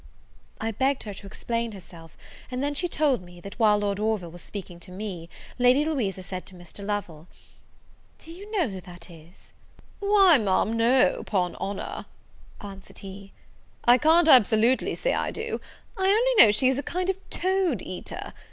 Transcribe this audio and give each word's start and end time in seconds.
I 0.59 0.71
begged 0.71 1.03
her 1.03 1.13
to 1.13 1.27
explain 1.27 1.73
herself; 1.73 2.17
and 2.49 2.63
then 2.63 2.73
she 2.73 2.87
told 2.87 3.21
me, 3.21 3.39
that 3.41 3.59
while 3.59 3.77
Lord 3.77 3.99
Orville 3.99 4.31
was 4.31 4.41
speaking 4.41 4.79
to 4.79 4.91
me, 4.91 5.29
Lady 5.59 5.85
Louisa 5.85 6.23
said 6.23 6.47
to 6.47 6.55
Mr. 6.55 6.83
Lovel, 6.83 7.27
"Do 8.17 8.31
you 8.31 8.49
know 8.49 8.67
who 8.67 8.81
that 8.81 9.11
is?" 9.11 9.53
"Why, 9.99 10.39
Ma'am, 10.39 10.75
no, 10.75 11.21
'pon 11.23 11.55
honour," 11.57 12.07
answered 12.61 12.97
he, 13.05 13.31
"I 13.85 13.99
can't 13.99 14.27
absolutely 14.27 14.95
say 14.95 15.13
I 15.13 15.29
do; 15.29 15.61
I 15.95 16.07
only 16.07 16.43
know 16.43 16.51
she 16.51 16.67
is 16.67 16.79
a 16.79 16.81
kind 16.81 17.07
of 17.11 17.17
a 17.17 17.29
toad 17.29 17.83
eater. 17.83 18.33